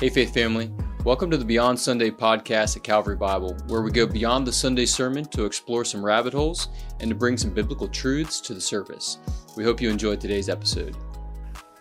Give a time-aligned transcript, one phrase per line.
[0.00, 0.72] Hey, Faith Family.
[1.04, 4.86] Welcome to the Beyond Sunday podcast at Calvary Bible, where we go beyond the Sunday
[4.86, 6.68] sermon to explore some rabbit holes
[7.00, 9.18] and to bring some biblical truths to the surface.
[9.58, 10.96] We hope you enjoyed today's episode.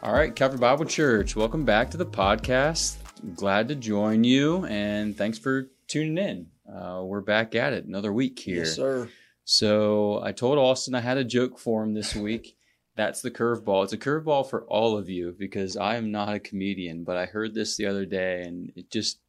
[0.03, 2.97] All right, Calvary Bible Church, welcome back to the podcast.
[3.37, 6.47] Glad to join you, and thanks for tuning in.
[6.69, 8.65] Uh, we're back at it another week here.
[8.65, 9.07] Yes, sir.
[9.45, 12.57] So I told Austin I had a joke for him this week.
[12.99, 13.85] That's the curveball.
[13.85, 17.27] It's a curveball for all of you because I am not a comedian, but I
[17.27, 19.19] heard this the other day and it just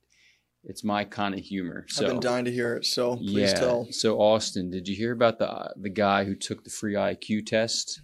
[0.64, 1.86] it's my kind of humor.
[1.88, 3.60] So I've been dying to hear it, so please yeah.
[3.60, 3.86] tell.
[3.92, 8.00] So Austin, did you hear about the the guy who took the free IQ test?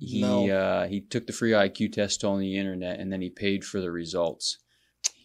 [0.00, 0.50] He No.
[0.50, 3.80] uh, he took the free IQ test on the internet and then he paid for
[3.80, 4.58] the results.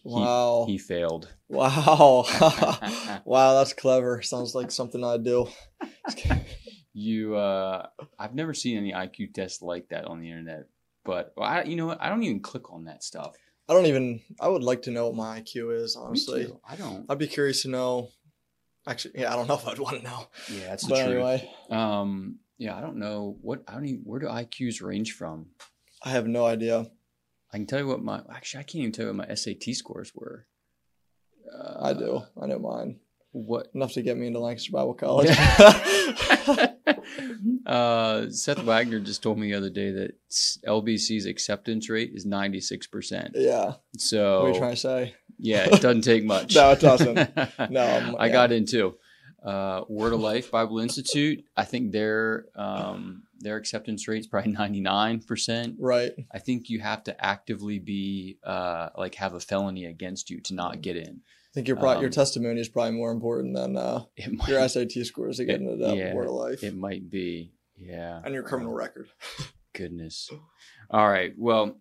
[0.04, 0.66] He- Wow.
[0.68, 1.34] He, failed.
[1.48, 2.24] Wow.
[3.24, 4.22] wow, that's clever.
[4.22, 5.48] Sounds like something I'd do.
[6.98, 10.64] You, uh, I've never seen any IQ test like that on the internet.
[11.04, 12.00] But well, I, you know what?
[12.00, 13.36] I don't even click on that stuff.
[13.68, 16.50] I don't even I would like to know what my IQ is, honestly.
[16.66, 17.04] I don't.
[17.08, 18.08] I'd be curious to know.
[18.86, 20.26] Actually, yeah, I don't know if I'd want to know.
[20.50, 21.14] Yeah, that's the But truth.
[21.16, 23.62] anyway, Um, yeah, I don't know what.
[23.68, 24.00] I don't even.
[24.04, 25.48] Where do IQs range from?
[26.02, 26.86] I have no idea.
[27.52, 28.22] I can tell you what my.
[28.34, 30.46] Actually, I can't even tell you what my SAT scores were.
[31.52, 32.22] Uh, I do.
[32.40, 33.00] I know mine.
[33.32, 33.68] What?
[33.74, 35.28] Enough to get me into Lancaster Bible College.
[37.66, 40.12] uh, Seth Wagner just told me the other day that
[40.66, 43.32] LBC's acceptance rate is ninety six percent.
[43.34, 43.74] yeah.
[43.98, 45.14] So What are you trying to say?
[45.38, 46.54] yeah, it doesn't take much.
[46.54, 47.16] No, it doesn't.
[47.70, 48.32] No, um, I yeah.
[48.32, 48.94] got in too.
[49.44, 51.44] Uh, Word of Life Bible Institute.
[51.56, 55.76] I think their um, their acceptance rate is probably ninety nine percent.
[55.78, 56.12] Right.
[56.32, 60.54] I think you have to actively be uh, like have a felony against you to
[60.54, 61.20] not get in.
[61.22, 64.68] I think your pro- your Um, testimony is probably more important than uh, might, your
[64.68, 67.52] SAT scores to get It- into that yeah, word of life it might be.
[67.78, 68.20] Yeah.
[68.24, 69.08] and your criminal record.
[69.72, 70.30] Goodness.
[70.90, 71.32] All right.
[71.36, 71.78] Well,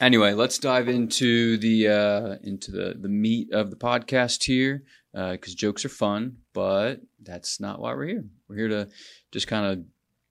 [0.00, 5.54] anyway, let's dive into the uh, into the the meat of the podcast here because
[5.54, 8.24] jokes are fun, but that's not why we're here.
[8.48, 8.88] We're here to
[9.32, 9.84] just kind of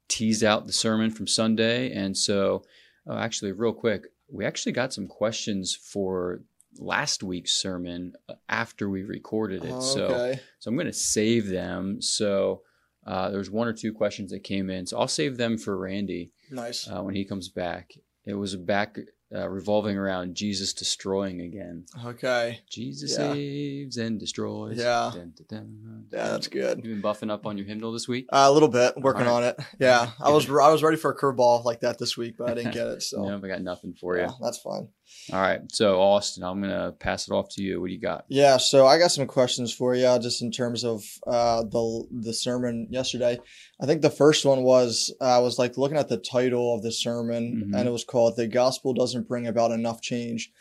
[0.08, 2.64] tease out the sermon from Sunday, and so
[3.08, 6.42] uh, actually, real quick, we actually got some questions for
[6.78, 9.82] last week's sermon uh, after we recorded it.
[9.82, 10.40] So okay.
[10.60, 12.02] so I'm going to save them.
[12.02, 12.62] So
[13.06, 14.86] uh, there's one or two questions that came in.
[14.88, 16.88] So I'll save them for Randy Nice.
[16.90, 17.94] uh, when he comes back.
[18.26, 18.98] It was back
[19.36, 21.86] uh, revolving around Jesus destroying again.
[22.06, 22.62] Okay.
[22.70, 23.34] Jesus Yeah.
[23.34, 24.78] saves and destroys.
[24.78, 25.12] Yeah.
[25.14, 26.78] Dun, dun, dun, Yeah, that's good.
[26.84, 28.28] You've been buffing up on your hymnal this week?
[28.32, 29.60] Uh, a little bit, working All on it.
[29.80, 32.54] Yeah, I was I was ready for a curveball like that this week, but I
[32.54, 33.04] didn't get it.
[33.04, 34.24] So No, I got nothing for you.
[34.24, 34.88] yeah, that's fine.
[35.34, 35.62] All right.
[35.72, 37.82] So Austin, I'm gonna pass it off to you.
[37.82, 38.26] What do you got?
[38.28, 42.34] Yeah, so I got some questions for you, just in terms of uh, the the
[42.34, 43.40] sermon yesterday.
[43.82, 46.84] I think the first one was uh, I was like looking at the title of
[46.84, 47.78] the sermon, Mhm.
[47.80, 50.52] and it was called "The Gospel Doesn't Bring About Enough Change,"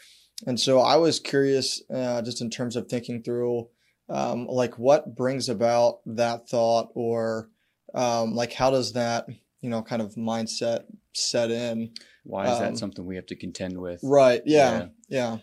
[0.47, 3.69] and so I was curious, uh, just in terms of thinking through,
[4.09, 7.51] um, like what brings about that thought, or
[7.95, 9.27] um, like how does that
[9.61, 11.91] you know kind of mindset set in?
[12.25, 14.01] Why is that Um, something we have to contend with?
[14.03, 14.43] Right.
[14.45, 14.89] Yeah.
[15.09, 15.39] Yeah.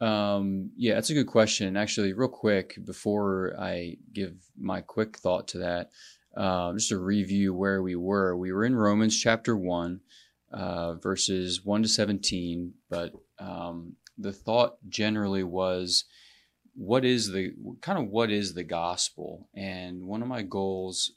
[0.00, 1.76] Um, yeah, that's a good question.
[1.76, 5.90] Actually, real quick before I give my quick thought to that,
[6.36, 8.36] um, just to review where we were.
[8.36, 10.00] We were in Romans chapter one,
[10.52, 12.74] uh, verses one to seventeen.
[12.90, 16.04] But um, the thought generally was,
[16.74, 19.48] what is the kind of what is the gospel?
[19.54, 21.12] And one of my goals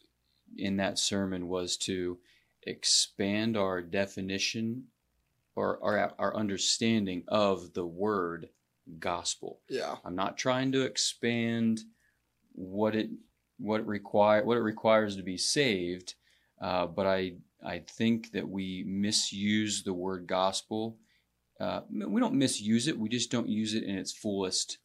[0.56, 2.20] in that sermon was to
[2.64, 4.84] expand our definition
[5.58, 8.50] or our, our understanding of the word
[9.00, 9.60] gospel.
[9.68, 9.96] Yeah.
[10.06, 11.82] I'm not trying to expand
[12.54, 13.10] what it
[13.58, 16.14] what it require what it requires to be saved,
[16.62, 17.34] uh, but I
[17.66, 20.98] I think that we misuse the word gospel.
[21.60, 23.00] Uh, we don't misuse it.
[23.00, 24.78] We just don't use it in its fullest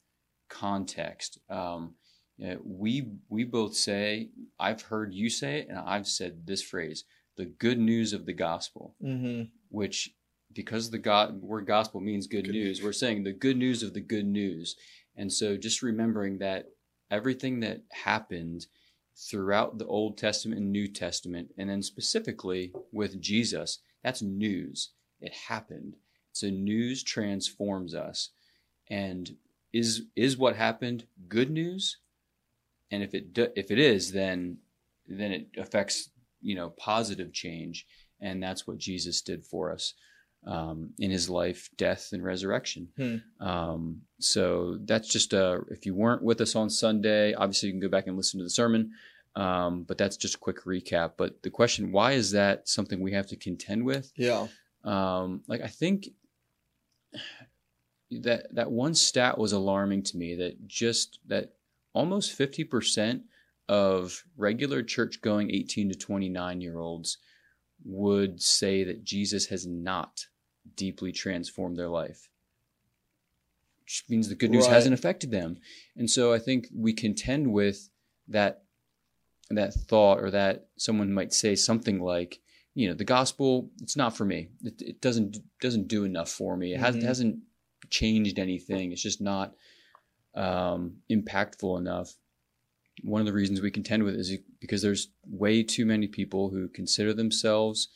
[0.48, 1.38] context.
[1.50, 1.96] Um,
[2.42, 7.04] uh, we we both say I've heard you say it, and I've said this phrase:
[7.36, 9.42] the good news of the gospel Mm-hmm.
[9.68, 10.14] which
[10.54, 13.94] because the God, word gospel means good, Good news, we're saying the good news of
[13.94, 14.76] the good news.
[15.16, 16.70] And so just remembering that
[17.10, 18.66] everything that happened
[19.14, 24.90] throughout the Old Testament and New Testament, and then specifically with Jesus, that's news.
[25.20, 25.96] It happened.
[26.32, 28.30] So news transforms us.
[28.90, 29.36] And
[29.72, 31.98] is is what happened good news?
[32.90, 34.58] And if it do, if it is, then
[35.06, 36.10] then it affects
[36.40, 37.86] you know positive change
[38.20, 39.94] and that's what Jesus did for us
[40.46, 42.88] um, in his life, death, and resurrection.
[42.96, 43.46] Hmm.
[43.46, 45.62] Um, so that's just a.
[45.68, 48.44] If you weren't with us on Sunday, obviously you can go back and listen to
[48.44, 48.92] the sermon.
[49.34, 51.12] Um, but that's just a quick recap.
[51.16, 54.12] But the question, why is that something we have to contend with?
[54.14, 54.48] Yeah.
[54.84, 56.08] Um, like I think,
[58.20, 61.52] that that one stat was alarming to me that just that
[61.94, 63.22] almost 50%
[63.68, 67.18] of regular church going 18 to 29 year olds
[67.84, 70.26] would say that Jesus has not
[70.76, 72.28] deeply transformed their life.
[73.84, 74.74] Which means the good news Right.
[74.74, 75.58] hasn't affected them.
[75.96, 77.90] And so I think we contend with
[78.28, 78.64] that
[79.50, 82.40] that thought or that someone might say something like,
[82.74, 84.48] you know, the gospel, it's not for me.
[84.62, 86.72] It, it doesn't doesn't do enough for me.
[86.72, 87.06] It hasn't Mhm.
[87.08, 87.38] hasn't
[87.90, 88.92] changed anything.
[88.92, 89.54] It's just not
[90.34, 92.16] um, impactful enough.
[93.02, 96.48] One of the reasons we contend with it is because there's way too many people
[96.48, 97.88] who consider themselves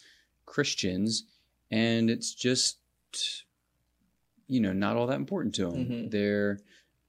[0.45, 1.25] Christians,
[1.71, 2.79] and it's just
[4.49, 5.87] you know not all that important to them.
[5.87, 6.11] Mhm.
[6.11, 6.61] They're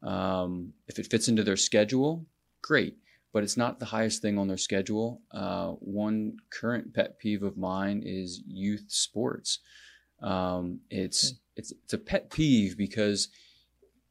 [0.03, 2.25] um, if it fits into their schedule,
[2.61, 2.97] great,
[3.33, 5.21] but it's not the highest thing on their schedule.
[5.31, 9.59] Uh, one current pet peeve of mine is youth sports.
[10.21, 13.29] Um, it's it's it's a pet peeve because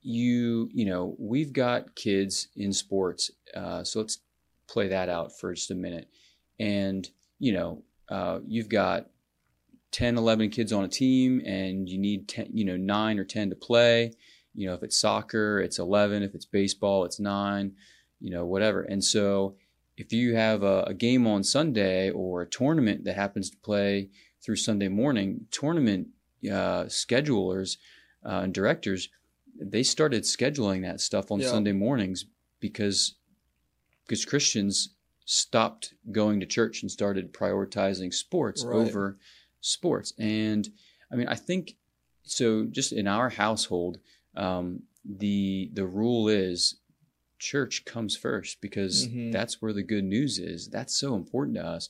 [0.03, 4.19] you you know we've got kids in sports uh, so let's
[4.69, 6.09] play that out for just a minute
[6.61, 7.11] and
[7.41, 9.11] you know uh, you've got
[9.93, 13.51] 10 11 kids on a team and you need 10 you know 9 or 10
[13.51, 14.13] to play
[14.55, 17.73] you know if it's soccer it's 11 if it's baseball it's 9
[18.21, 19.55] you know whatever and so
[19.97, 24.09] if you have a, a game on sunday or a tournament that happens to play
[24.43, 26.09] through sunday morning tournament
[26.51, 27.77] uh, schedulers
[28.25, 29.09] uh, and directors
[29.59, 31.49] they started scheduling that stuff on Yeah.
[31.49, 32.27] Sunday mornings
[32.61, 33.15] because
[34.05, 34.91] because Christians
[35.25, 38.77] stopped going to church and started prioritizing sports Right.
[38.77, 39.17] over
[39.61, 40.13] sports.
[40.19, 40.69] And
[41.13, 41.77] I mean, I think
[42.23, 42.65] so.
[42.65, 43.99] Just in our household,
[44.37, 46.77] um, the the rule is
[47.39, 49.31] church comes first because Mhm.
[49.33, 50.69] that's where the good news is.
[50.69, 51.89] That's so important to us.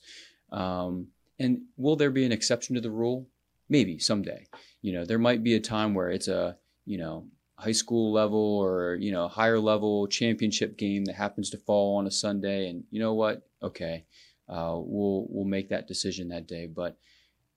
[0.51, 1.07] Um,
[1.39, 3.27] and will there be an exception to the rule?
[3.69, 4.47] Maybe someday.
[4.81, 8.39] You know, there might be a time where it's a you know high school level
[8.39, 12.83] or you know higher level championship game that happens to fall on a Sunday, and
[12.91, 13.47] you know what?
[13.63, 14.05] Okay,
[14.47, 16.65] uh, we'll we'll make that decision that day.
[16.67, 16.97] But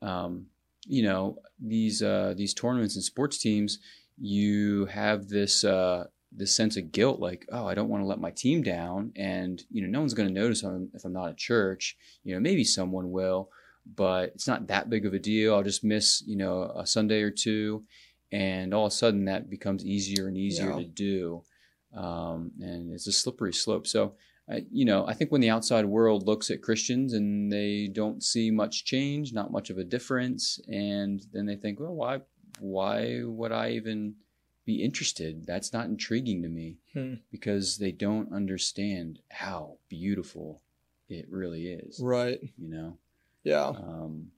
[0.03, 0.47] um,
[0.87, 3.79] you know these uh, these tournaments and sports teams,
[4.19, 8.21] you have this uh, this sense of guilt, like oh, I don't want to let
[8.21, 11.29] my team down, and you know no one's going to notice I'm, if I'm not
[11.31, 11.97] at church.
[12.25, 13.51] You know maybe someone will,
[13.97, 15.55] but it's not that big of a deal.
[15.55, 17.85] I'll just miss you know a Sunday or two
[18.33, 20.77] and all of a sudden that becomes easier and easier Yeah.
[20.77, 21.43] to do
[21.97, 24.15] um, and it's a slippery slope so
[24.49, 28.23] I, you know i think when the outside world looks at christians and they don't
[28.23, 32.21] see much change not much of a difference and then they think well why
[32.61, 34.15] why would i even
[34.67, 37.15] be interested that's not intriguing to me Hmm.
[37.31, 40.61] because they don't understand how beautiful
[41.09, 42.41] it really is Right.
[42.59, 42.97] you know
[43.45, 43.69] Yeah.
[43.69, 44.33] um,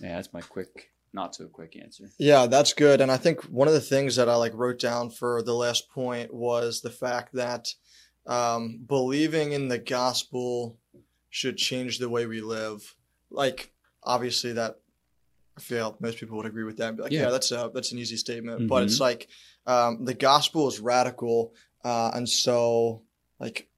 [0.00, 3.00] yeah that's my quick not so quick answer Yeah, that's good.
[3.00, 5.88] And I think one of the things that I like wrote down for the last
[5.90, 7.72] point was the fact that
[8.28, 10.78] um, believing in the gospel
[11.30, 12.94] should change the way we live.
[13.30, 13.72] Like,
[14.04, 14.76] obviously, that
[15.56, 16.88] I feel most people would agree with that.
[16.88, 17.22] And be like, yeah.
[17.22, 17.30] Yeah.
[17.30, 18.68] that's a that's an easy statement.
[18.68, 18.86] But Mhm.
[18.86, 19.28] it's like
[19.66, 21.52] um, the gospel is radical,
[21.84, 23.02] uh, and so
[23.40, 23.68] like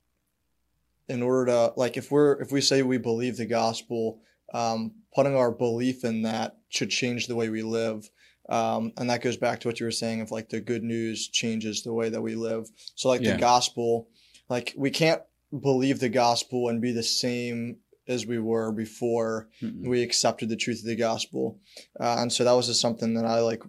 [1.09, 4.21] in order to like if we're if we say we believe the gospel
[4.55, 8.09] um, putting our belief in that should change the way we live
[8.49, 11.29] um, and that goes back to what you were saying of like the good news
[11.29, 13.33] changes the way that we live so like Yeah.
[13.33, 14.09] the gospel
[14.51, 15.23] like we can't
[15.59, 19.87] believe the gospel and be the same as we were before Mm-mm.
[19.89, 21.59] we accepted the truth of the gospel
[21.99, 23.63] uh, and so that was just something that i like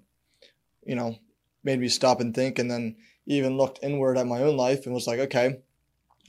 [0.85, 1.15] you know
[1.63, 2.95] made me stop and think and then
[3.25, 5.59] even looked inward at my own life and was like okay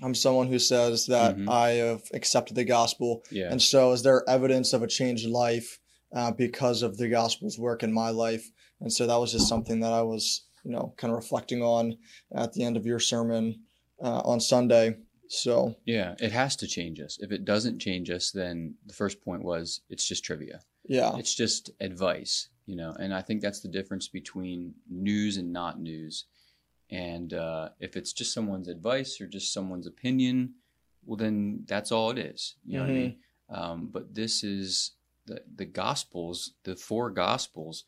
[0.03, 1.49] i'm someone who says that Mhm.
[1.49, 5.79] i have accepted the gospel yeah and so, is there evidence of a changed life
[6.15, 8.51] uh, because of the gospel's work in my life?
[8.81, 11.97] And so, that was just something that I was, you know, kind of reflecting on
[12.35, 13.61] at the end of your sermon
[14.03, 14.97] uh, on Sunday.
[15.29, 17.19] So, Yeah, it has to change us.
[17.21, 20.61] If it doesn't change us, then the first point was it's just trivia.
[20.87, 22.95] yeah, It's just advice, you know.
[22.99, 26.27] And I think that's the difference between news and not news.
[26.91, 30.55] And uh, if it's just someone's advice or just someone's opinion,
[31.07, 32.57] well, then that's all it is.
[32.67, 33.17] You know what I mean?
[33.49, 34.93] Um, but this is
[35.25, 36.53] the the Gospels.
[36.65, 37.85] The four Gospels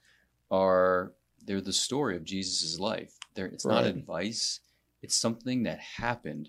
[0.50, 1.12] are
[1.44, 3.12] they're the story of Jesus' life.
[3.34, 4.60] They're, it's not advice.
[5.04, 6.48] It's something that happened.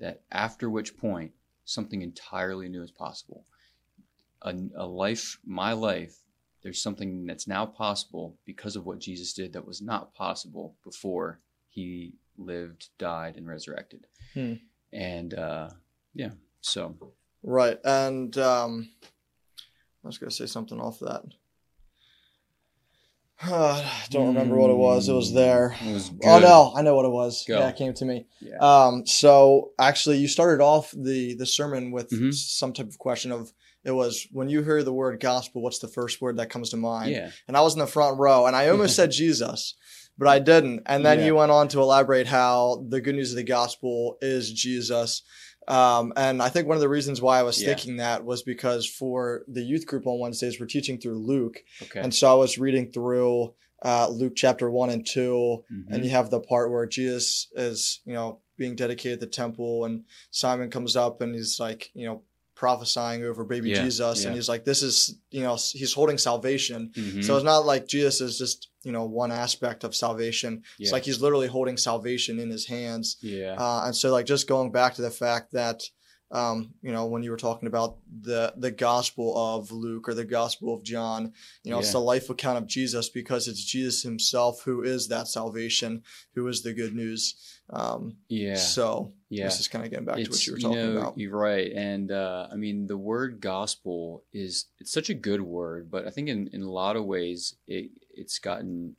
[0.00, 1.32] That after which point
[1.66, 3.44] something entirely new is possible.
[4.40, 6.16] A, a life, my life.
[6.62, 11.40] There's something that's now possible because of what Jesus did that was not possible before
[11.68, 14.06] he lived, died, and resurrected.
[14.32, 14.54] Hmm.
[14.92, 15.68] And uh,
[16.14, 16.30] yeah,
[16.62, 16.96] so
[17.42, 17.78] right.
[17.84, 18.88] And um,
[20.02, 21.24] I was going to say something off that.
[24.10, 25.08] don't remember what it was.
[25.08, 25.74] It was there.
[25.80, 27.44] It was Oh no, I know what it was.
[27.48, 27.58] Go.
[27.58, 28.26] Yeah, it came to me.
[28.40, 28.58] Yeah.
[28.58, 32.34] Um, so actually, you started off the the sermon with Mhm.
[32.34, 35.88] some type of question of it was when you hear the word gospel, what's the
[35.88, 37.12] first word that comes to mind?
[37.12, 37.30] yeah.
[37.48, 39.74] And I was in the front row, and I almost said Jesus,
[40.18, 40.82] but I didn't.
[40.84, 41.26] And then Yeah.
[41.26, 45.22] you went on to elaborate how the good news of the gospel is Jesus.
[45.68, 47.68] Um, and I think one of the reasons why I was Yeah.
[47.68, 51.62] thinking that was because for the youth group on Wednesdays, we're teaching through Luke.
[51.82, 52.00] Okay.
[52.00, 55.84] And so I was reading through uh, Luke chapter one and 2 Mhm.
[55.90, 59.86] and you have the part where Jesus is, you know, being dedicated at the temple,
[59.86, 62.22] and Simon comes up and he's like, you know,
[62.60, 64.26] prophesying over baby Yeah, Jesus, yeah.
[64.28, 66.90] and he's like, this is, you know, he's holding salvation.
[66.94, 67.24] Mhm.
[67.24, 70.62] So it's not like Jesus is just, you know, one aspect of salvation.
[70.78, 73.16] It's like he's literally holding salvation in his hands.
[73.22, 73.54] yeah.
[73.58, 75.82] Uh, and so like just going back to the fact that
[76.32, 80.24] um, you know, when you were talking about the the gospel of Luke or the
[80.24, 81.32] gospel of John,
[81.64, 85.26] you know, it's the life account of Jesus because it's Jesus himself who is that
[85.26, 87.34] salvation, who is the good news.
[87.70, 88.54] Um, yeah.
[88.54, 89.44] So yeah.
[89.44, 91.18] this is kind of getting back to what you were talking know, about.
[91.18, 95.90] You're right, and uh, I mean the word gospel is it's such a good word,
[95.90, 98.94] but I think in, in a lot of ways it it's gotten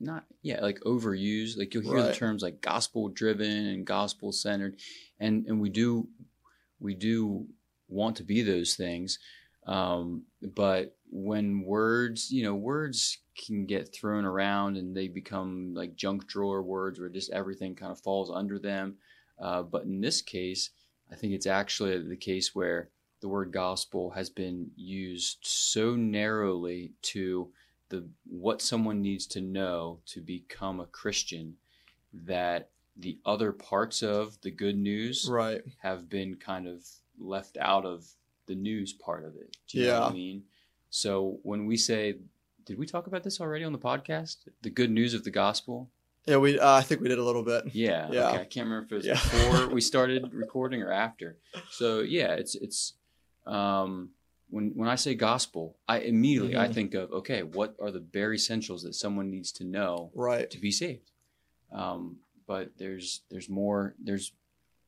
[0.00, 1.56] not yeah like overused.
[1.56, 4.76] Like you'll hear the terms like gospel driven and gospel centered,
[5.20, 6.08] and and we do
[6.84, 7.46] we do
[7.88, 9.18] want to be those things,
[9.66, 10.22] um,
[10.54, 16.26] but when words you know words can get thrown around and they become like junk
[16.26, 18.96] drawer words where just everything kind of falls under them.
[19.40, 20.70] Uh, but in this case,
[21.10, 26.92] I think it's actually the case where the word gospel has been used so narrowly
[27.02, 27.48] to
[27.88, 31.56] the what someone needs to know to become a Christian
[32.12, 35.62] that the other parts of the good news Right.
[35.78, 36.86] have been kind of
[37.18, 38.06] left out of
[38.46, 39.56] the news part of it.
[39.68, 40.08] Do you know what Yeah.
[40.08, 40.44] I mean?
[40.90, 42.16] So when we say,
[42.64, 44.36] did we talk about this already on the podcast?
[44.62, 45.90] The good news of the gospel?
[46.26, 47.74] Yeah, we uh, I think we did a little bit.
[47.74, 48.10] Yeah.
[48.10, 48.28] Yeah.
[48.28, 48.40] Okay.
[48.40, 49.14] I can't remember if it was Yeah.
[49.14, 51.36] before we started recording or after.
[51.70, 52.94] So yeah, it's it's
[53.44, 54.10] um
[54.50, 56.74] when when I say gospel, I immediately I Mhm.
[56.74, 60.48] think of okay, what are the bare essentials that someone needs to know Right.
[60.50, 61.10] to be saved?
[61.72, 64.32] Um, but there's there's more there's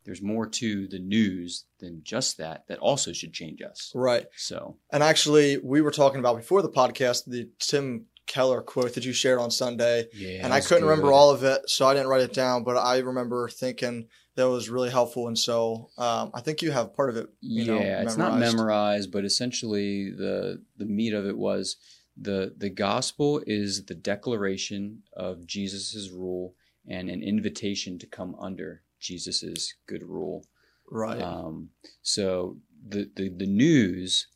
[0.04, 3.92] there's more to the news than just that that also should change us.
[3.94, 4.26] Right.
[4.36, 9.04] So And actually, we were talking about before the podcast the Tim Keller quote that
[9.04, 10.06] you shared on Sunday.
[10.14, 12.64] yeah, and I couldn't remember all of it, so I didn't write it down.
[12.64, 16.94] But I remember thinking that was really helpful, and so um, I think you have
[16.94, 17.28] part of it.
[17.40, 18.56] You know, yeah, it's not memorized.
[18.56, 21.76] memorized, but essentially the the meat of it was
[22.16, 26.54] the the gospel is the declaration of Jesus's rule
[26.88, 30.44] and an invitation to come under Jesus's good rule.
[30.90, 31.20] Right.
[31.20, 31.70] Um,
[32.02, 34.28] so the, the the news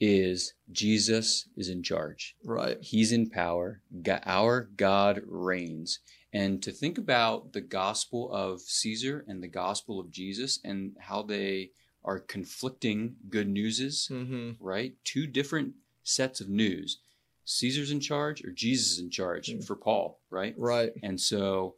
[0.00, 2.34] is Jesus is in charge.
[2.44, 2.78] right.
[2.80, 3.82] He's in power.
[4.24, 5.98] Our God reigns.
[6.32, 11.22] And to think about the gospel of Caesar and the gospel of Jesus and how
[11.22, 14.94] they are conflicting good newses, hmm right?
[15.04, 16.98] Two different sets of news.
[17.44, 19.66] Caesar's in charge or Jesus is in charge Mm.
[19.66, 20.54] for Paul, right?
[20.56, 20.92] Right.
[21.02, 21.74] And so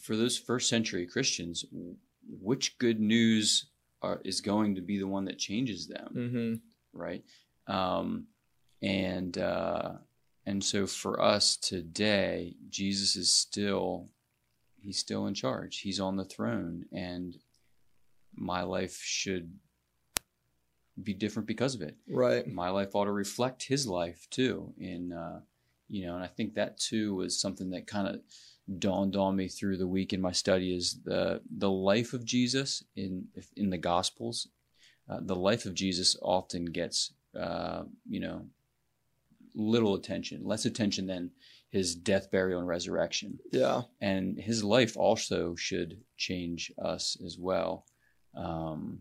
[0.00, 1.64] for those first century Christians,
[2.40, 3.66] which good news
[4.02, 6.08] are, is going to be the one that changes them?
[6.12, 6.54] hmm
[6.96, 7.22] right?
[7.66, 8.26] Um,
[8.82, 9.92] and uh,
[10.44, 14.08] and so for us today, Jesus is still
[14.80, 15.80] he's still in charge.
[15.80, 17.36] He's on the throne, and
[18.34, 19.52] my life should
[21.02, 21.96] be different because of it.
[22.08, 22.46] Right.
[22.46, 24.72] My life ought to reflect his life too.
[24.78, 25.40] In uh,
[25.88, 28.20] you know, and I think that too was something that kind of
[28.78, 32.82] dawned on me through the week in my study is the the life of Jesus
[32.96, 34.48] in in the Gospels.
[35.08, 38.46] Uh, the life of Jesus often gets uh, you know
[39.54, 41.30] little attention, less attention than
[41.70, 43.38] his death, burial, and resurrection.
[43.52, 43.82] Yeah.
[44.00, 47.86] And his life also should change us as well.
[48.36, 49.00] Um,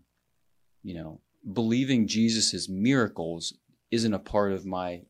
[0.83, 1.19] you know,
[1.53, 3.53] believing Jesus' miracles
[3.91, 5.01] isn't a part of my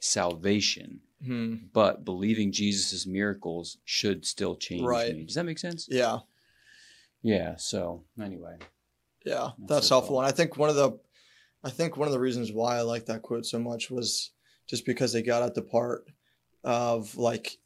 [0.00, 1.54] salvation, Hmm.
[1.72, 5.14] but believing Jesus' miracles should still change Right.
[5.14, 5.24] me.
[5.24, 5.88] Does that make sense?
[5.90, 6.18] Yeah.
[7.22, 7.56] Yeah.
[7.56, 8.56] So anyway,
[9.24, 9.50] Yeah.
[9.58, 10.18] That's That's helpful.
[10.20, 10.92] And I think one of the,
[11.64, 14.30] I think one of the reasons why I like that quote so much was
[14.68, 16.06] just because they got at the part
[16.62, 17.58] of like,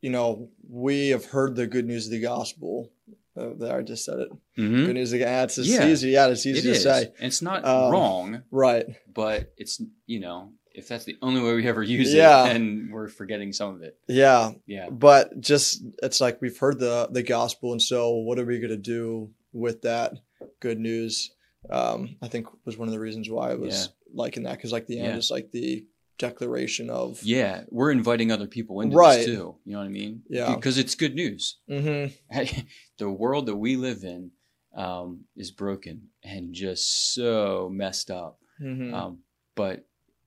[0.00, 2.90] you know, we have heard the good news of the gospel.
[3.36, 4.28] Uh, there, I just said it.
[4.58, 4.86] Mhm.
[4.86, 5.86] Good news of yeah, it's, it's Yeah.
[5.88, 6.10] easy.
[6.10, 6.82] Yeah, it's easy it to is.
[6.82, 7.04] say.
[7.18, 8.86] And it's not Um, wrong, Right.
[9.12, 12.44] but it's you know if that's the only way we ever use Yeah.
[12.44, 13.98] it, then we're forgetting some of it.
[14.08, 14.52] Yeah.
[14.66, 14.90] Yeah.
[14.90, 18.70] But just it's like we've heard the the gospel, and so what are we going
[18.70, 20.14] to do with that
[20.60, 21.32] good news?
[21.70, 24.86] Um, I think was one of the reasons why I was liking that because like
[24.86, 25.16] the end Yeah.
[25.16, 25.86] is like the
[26.18, 29.16] declaration of Yeah, we're inviting other people into Right.
[29.18, 29.56] this too.
[29.64, 30.22] You know what I mean?
[30.28, 30.54] Yeah.
[30.54, 31.58] Because it's good news.
[31.68, 32.12] Mhm.
[32.98, 34.30] the world that we live in
[34.74, 38.38] um, is broken and just so messed up.
[38.60, 38.92] Mhm.
[38.94, 39.18] Um,
[39.54, 39.84] but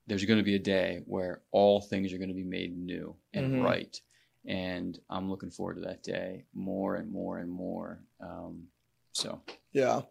[0.07, 3.15] there's going to be a day where all things are going to be made new
[3.33, 3.63] and Mhm.
[3.63, 3.99] right.
[4.47, 8.03] And I'm looking forward to that day more and more and more.
[8.19, 8.67] Um,
[9.11, 10.03] so, Yeah.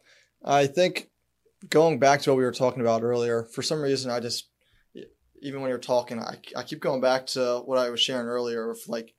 [0.44, 1.10] I think
[1.70, 4.48] going back to what we were talking about earlier, for some reason, I just,
[5.40, 8.70] even when you're talking, I, I keep going back to what I was sharing earlier
[8.70, 9.14] of like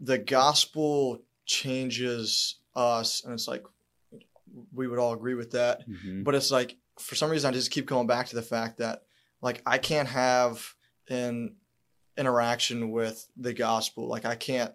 [0.00, 3.22] the gospel changes us.
[3.24, 3.64] And it's like,
[4.72, 5.86] we would all agree with that.
[5.88, 6.24] mhm.
[6.24, 9.02] But it's like, for some reason, I just keep going back to the fact that
[9.42, 10.64] like I can't have
[11.10, 11.56] an
[12.16, 14.08] interaction with the gospel.
[14.08, 14.72] Like I can't,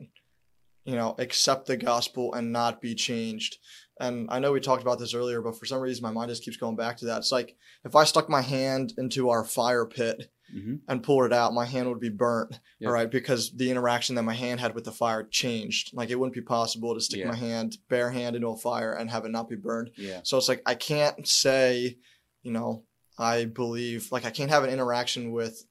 [0.86, 3.58] you know, accept the gospel and not be changed.
[4.00, 6.44] And I know we talked about this earlier, but for some reason my mind just
[6.44, 7.18] keeps going back to that.
[7.20, 10.80] It's like if I stuck my hand into our fire pit Mhm.
[10.88, 12.58] and pulled it out, my hand would be burnt.
[12.80, 12.88] Yep.
[12.88, 15.92] All right, because the interaction that my hand had with the fire changed.
[15.94, 17.28] Like it wouldn't be possible to stick Yeah.
[17.30, 19.92] my hand, bare hand into a fire and have it not be burned.
[19.98, 20.22] yeah.
[20.24, 21.98] So it's like I can't say,
[22.44, 22.84] you know,
[23.18, 25.66] I believe like I can't have an interaction with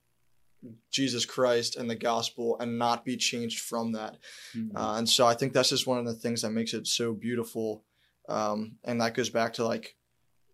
[0.91, 4.17] Jesus Christ and the gospel and not be changed from that.
[4.55, 4.71] Mhm.
[4.75, 7.12] Uh, and so I think that's just one of the things that makes it so
[7.12, 7.85] beautiful.
[8.29, 9.97] Um, and that goes back to like,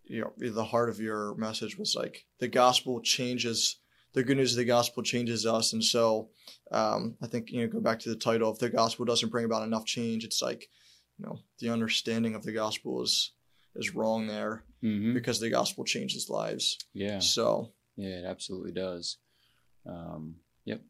[0.03, 3.77] you know, the heart of your message was like the gospel changes.
[4.11, 6.29] The good news of the gospel changes us, and so
[6.71, 8.51] um, I think you know go back to the title.
[8.51, 10.69] If the gospel doesn't bring about enough change, it's like
[11.17, 13.31] you know the understanding of the gospel is
[13.75, 15.13] is wrong there Mhm.
[15.13, 16.77] because the gospel changes lives.
[16.93, 17.19] Yeah.
[17.19, 19.17] So Yeah, it absolutely does.
[19.85, 20.81] Um, yep.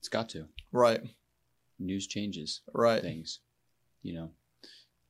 [0.00, 0.48] It's got to.
[0.72, 1.00] right,
[1.78, 3.40] News changes right, things.
[4.02, 4.30] You know.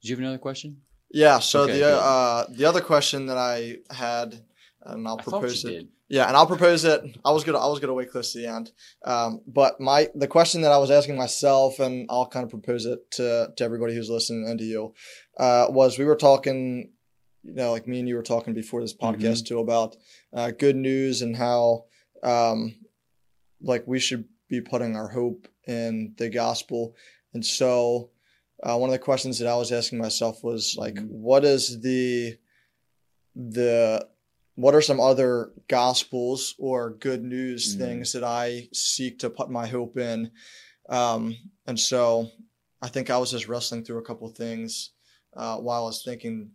[0.01, 0.83] Did you have another question?
[1.11, 1.39] yeah.
[1.41, 4.45] So Okay, the uh, the other question that I had,
[4.83, 5.69] and I'll I propose it.
[5.71, 5.89] did.
[6.09, 7.01] Yeah, and I'll propose it.
[7.25, 8.73] I was gonna I was gonna wait close to the end,
[9.05, 12.85] um, but my the question that I was asking myself, and I'll kind of propose
[12.87, 14.95] it to to everybody who's listening and to you,
[15.39, 16.93] uh, was we were talking,
[17.45, 19.97] you know, like me and you were talking before this podcast too about
[20.33, 21.85] uh, good news and how,
[22.23, 22.75] um,
[23.61, 26.95] like we should be putting our hope in the gospel,
[27.33, 28.11] and so.
[28.63, 31.09] Uh, one of the questions that I was asking myself was like, Mhm.
[31.11, 32.39] what is the
[33.35, 34.07] the
[34.55, 37.79] what are some other gospels or good news Mm.
[37.79, 40.31] things that I seek to put my hope in?
[40.89, 42.31] Um, and so
[42.81, 44.91] I think I was just wrestling through a couple of things
[45.37, 46.53] uh, while I was thinking,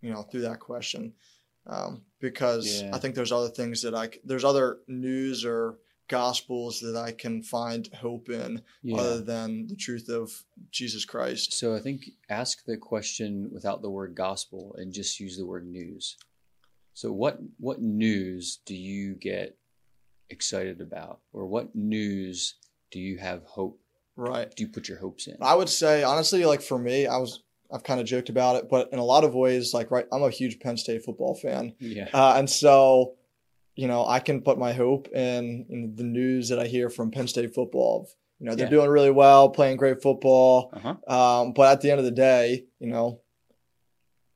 [0.00, 1.12] you know, through that question.
[1.66, 2.90] Um, because Yeah.
[2.94, 7.42] I think there's other things that I, there's other news or gospels that I can
[7.42, 8.96] find hope in Yeah.
[8.96, 11.52] other than the truth of Jesus Christ.
[11.52, 15.66] So I think ask the question without the word gospel and just use the word
[15.66, 16.16] news.
[16.94, 19.56] So what what news do you get
[20.28, 22.56] excited about, or what news
[22.90, 23.80] do you have hope?
[24.16, 24.54] Right.
[24.54, 25.36] Do you put your hopes in?
[25.40, 28.68] I would say honestly, like for me, I was I've kind of joked about it,
[28.68, 31.74] but in a lot of ways, like right, I'm a huge Penn State football fan,
[31.78, 32.08] Yeah.
[32.12, 33.14] uh, and so
[33.76, 37.10] you know I can put my hope in, in the news that I hear from
[37.10, 38.08] Penn State football.
[38.40, 38.70] You know they're Yeah.
[38.70, 41.14] doing really well, playing great football, Uh huh.
[41.42, 43.20] um, but at the end of the day, you know,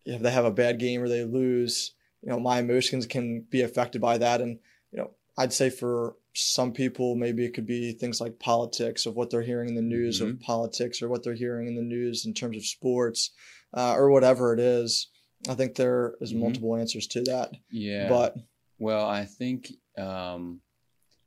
[0.04, 1.92] if they have a bad game or they lose,
[2.22, 4.40] you know, my emotions can be affected by that.
[4.40, 4.58] And,
[4.92, 9.14] you know, I'd say for some people, maybe it could be things like politics of
[9.14, 12.26] what they're hearing in the news of politics or what they're hearing in the news
[12.26, 13.30] in terms of sports
[13.72, 15.08] uh, or whatever it is.
[15.48, 16.40] I think there is Mhm.
[16.40, 17.52] multiple answers to that.
[17.70, 18.08] Yeah.
[18.08, 18.36] But
[18.78, 20.60] Well, I think um,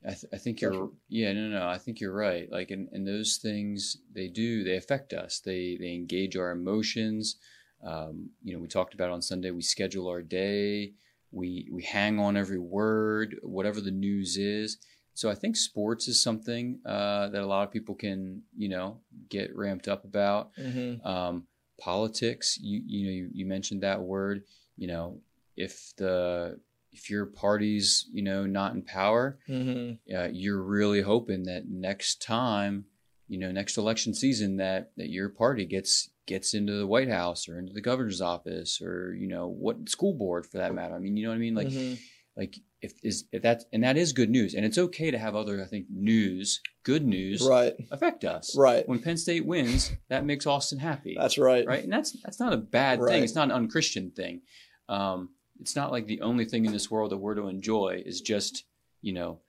[0.05, 2.51] I, th- I think you're yeah no no I think you're right.
[2.51, 5.39] Like and, and those things they do they affect us.
[5.39, 7.37] They they engage our emotions.
[7.83, 9.51] Um, you know we talked about on Sunday.
[9.51, 10.93] We schedule our day.
[11.31, 14.77] We we hang on every word, whatever the news is.
[15.17, 18.99] So I think sports is something uh, that a lot of people can you know
[19.29, 21.47] get ramped up about mhm, um,
[21.81, 22.55] politics.
[22.61, 24.43] You you know you, you mentioned that word.
[24.75, 25.21] You know
[25.55, 26.59] if the
[26.91, 32.21] if your party's you know not in power, mhm, uh, you're really hoping that next
[32.21, 32.85] time,
[33.27, 37.49] you know next election season that that your party gets gets into the White House
[37.49, 40.93] or into the governor's office or you know what school board for that matter.
[40.93, 41.97] I mean you know what I mean like mhm.
[42.35, 45.35] like if is if that and that is good news and it's okay to have
[45.35, 48.55] other I think news good news right, affect us.
[48.55, 48.87] right.
[48.87, 51.65] When Penn State wins, that makes Austin happy That's right.
[51.65, 51.83] right?
[51.83, 53.11] And that's that's not a bad Right.
[53.11, 53.23] thing.
[53.23, 54.41] It's not an unchristian thing.
[54.87, 58.21] Um, it's not like the only thing in this world that we're to enjoy is
[58.21, 58.63] just
[59.01, 59.39] you know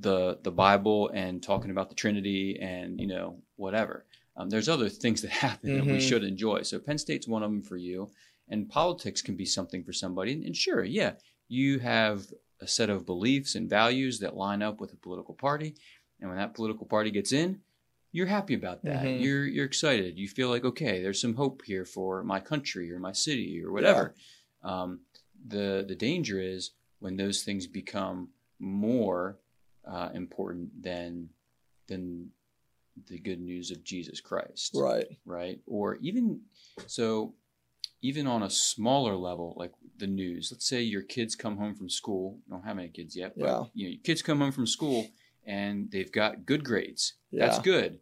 [0.00, 4.04] the the Bible and talking about the Trinity and you know whatever.
[4.36, 6.00] Um, there's other things that happen that we Mhm.
[6.08, 6.62] should enjoy.
[6.62, 8.10] So Penn State's one of them for you,
[8.48, 10.32] and politics can be something for somebody.
[10.32, 11.12] And, and sure, yeah,
[11.48, 12.26] you have
[12.60, 15.74] a set of beliefs and values that line up with a political party.
[16.20, 17.60] And when that political party gets in,
[18.10, 19.04] you're happy about that.
[19.04, 19.22] Mhm.
[19.22, 20.18] You're you're excited.
[20.18, 23.70] You feel like okay, there's some hope here for my country or my city or
[23.70, 24.14] whatever.
[24.62, 25.00] Um,
[25.46, 29.38] the the danger is when those things become more
[29.84, 31.30] uh, important than
[31.86, 32.30] than
[33.06, 35.06] the good news of Jesus Christ Right.
[35.24, 35.60] right?
[35.66, 36.40] Or even
[36.86, 37.34] so,
[38.02, 40.50] even on a smaller level, like the news.
[40.52, 42.38] Let's say your kids come home from school.
[42.48, 43.64] I don't have any kids yet, but Yeah.
[43.74, 45.08] you know, your kids come home from school
[45.46, 47.14] and they've got good grades.
[47.32, 48.00] That's good.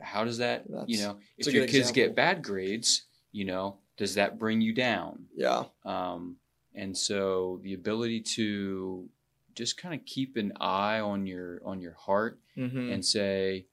[0.00, 4.38] How does that, you know, if your kids get bad grades, you know, does that
[4.38, 5.26] bring you down?
[5.36, 5.64] Yeah.
[5.84, 6.36] Um,
[6.74, 9.08] and so the ability to
[9.54, 12.92] just kind of keep an eye on your on your heart Mm-hmm.
[12.92, 13.66] and say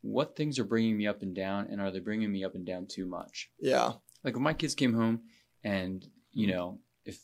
[0.00, 2.66] what things are bringing me up and down and are they bringing me up and
[2.66, 3.92] down too much yeah.
[4.24, 5.20] like when my kids came home
[5.62, 7.18] and you know if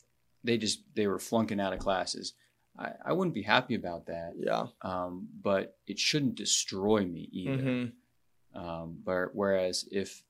[0.45, 2.35] they just they were flunking out of classes
[2.79, 4.67] i, I wouldn't be happy about that Yeah.
[4.83, 8.59] um, but it shouldn't destroy me either Mm-hmm.
[8.61, 10.23] um, but whereas if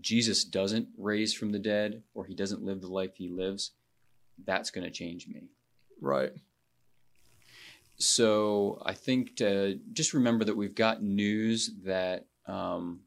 [0.00, 3.72] jesus doesn't raise from the dead or he doesn't live the life he lives
[4.44, 5.48] that's going to change me
[6.00, 6.32] Right.
[7.98, 13.00] so I think to just remember that we've got news that um,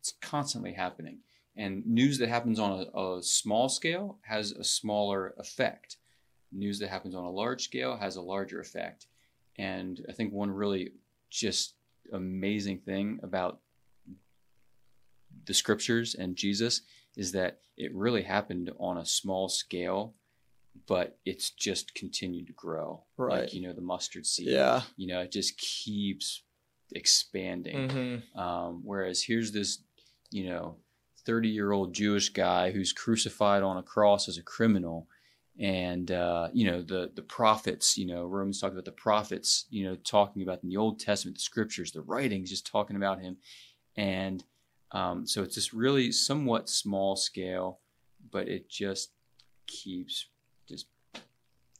[0.00, 1.18] it's constantly happening,
[1.58, 5.96] and news that happens on a, a small scale has a smaller effect.
[6.50, 9.06] News that happens on a large scale has a larger effect,
[9.58, 10.92] and I think one really
[11.28, 11.74] just
[12.12, 13.60] amazing thing about
[15.44, 16.82] the scriptures and Jesus
[17.16, 20.14] is that it really happened on a small scale,
[20.86, 23.02] but it's just continued to grow.
[23.16, 23.40] Right.
[23.40, 24.48] Like, you know, the mustard seed.
[24.48, 24.82] Yeah.
[24.96, 26.42] You know, it just keeps
[26.92, 27.88] expanding.
[27.88, 28.38] Mm-hmm.
[28.38, 29.78] Um, whereas here's this,
[30.30, 30.76] you know,
[31.28, 35.06] 30 year old Jewish guy who's crucified on a cross as a criminal.
[35.60, 39.84] And, uh, you know, the, the prophets, you know, Romans talked about the prophets, you
[39.84, 43.36] know, talking about in the Old Testament, the scriptures, the writings, just talking about him.
[43.94, 44.42] And
[44.92, 47.80] um, so it's this really somewhat small scale,
[48.32, 49.10] but it just
[49.66, 50.28] keeps
[50.66, 50.86] just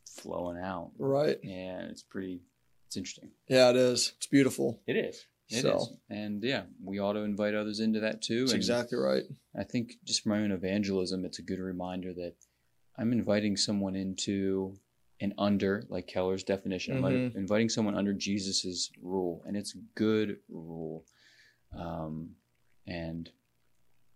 [0.04, 0.90] flowing out.
[0.98, 1.42] Right.
[1.42, 2.42] And it's pretty,
[2.86, 3.30] it's interesting.
[3.48, 4.12] Yeah, it is.
[4.18, 4.82] It's beautiful.
[4.86, 5.24] It is.
[5.50, 8.40] It is, So- And yeah, we ought to invite others into that too.
[8.40, 9.24] That's and exactly right.
[9.56, 12.34] I think just for my own evangelism, it's a good reminder that
[12.96, 14.78] I'm inviting someone into
[15.20, 17.34] and under, like Keller's definition, I'm Mhm.
[17.36, 21.04] inviting someone under Jesus's rule, and it's good rule,
[21.72, 22.36] um,
[22.86, 23.30] and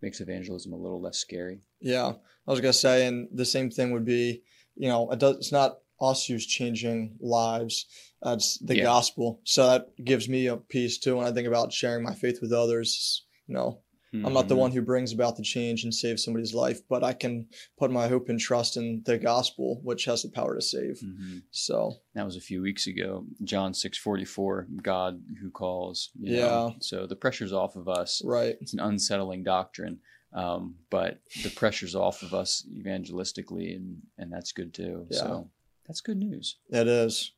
[0.01, 1.61] makes evangelism a little less scary.
[1.81, 2.15] Yeah,
[2.47, 4.43] I was gonna say, and the same thing would be,
[4.77, 5.37] you know, it does.
[5.39, 7.87] It's not us who's changing lives.
[8.23, 8.85] That's the Yeah.
[8.85, 9.41] gospel.
[9.45, 12.53] So that gives me a peace too when I think about sharing my faith with
[12.53, 13.25] others.
[13.47, 13.79] You know,
[14.15, 14.59] I'm not the Mhm.
[14.59, 18.09] one who brings about the change and saves somebody's life, but I can put my
[18.09, 21.01] hope and trust in the gospel, which has the power to save.
[21.01, 21.43] Mhm.
[21.51, 23.27] So That was a few weeks ago.
[23.43, 24.69] John six forty four.
[24.83, 26.11] God who calls.
[26.21, 26.69] you know.
[26.69, 26.77] Yeah.
[26.81, 28.21] So the pressure's off of us.
[28.25, 30.01] right, it's an unsettling doctrine,
[30.35, 35.07] um, but the pressure's off of us evangelistically, and and that's good too.
[35.11, 35.19] Yeah.
[35.19, 35.51] So
[35.87, 36.57] that's good news.
[36.71, 37.33] that is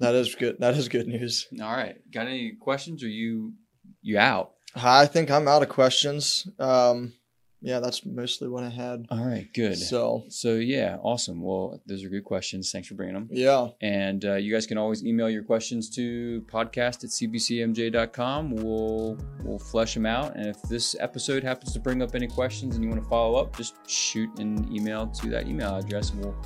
[0.00, 0.56] that is good.
[0.58, 1.46] That is good news.
[1.62, 3.02] All right, got any questions?
[3.02, 3.54] Or you
[4.02, 4.52] you out?
[4.74, 6.46] I think I'm out of questions.
[6.58, 7.14] Um,
[7.62, 9.06] yeah, that's mostly what I had.
[9.10, 9.78] All right, good.
[9.78, 11.40] So, So yeah, awesome.
[11.42, 12.70] Well, those are good questions.
[12.70, 13.28] Thanks for bringing them.
[13.32, 18.50] yeah, And uh, you guys can always email your questions to podcast at cbcmj.com.
[18.56, 20.36] We'll we'll flesh them out.
[20.36, 23.36] And if this episode happens to bring up any questions and you want to follow
[23.40, 26.36] up, just shoot an email to that email address, and we'll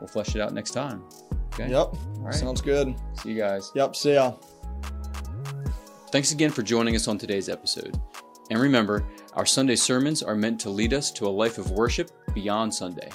[0.00, 1.02] we'll flesh it out next time.
[1.54, 1.70] Okay.
[1.70, 2.34] yep, All right.
[2.34, 2.94] sounds good.
[3.22, 3.72] See you guys.
[3.74, 4.34] Yep, see ya.
[6.10, 8.00] Thanks again for joining us on today's episode.
[8.50, 12.10] And remember, our Sunday sermons are meant to lead us to a life of worship
[12.32, 13.10] beyond Sunday.